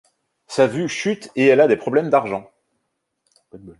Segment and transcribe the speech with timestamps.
[0.47, 2.49] Sa vue chute et elle a des problèmes d'argent.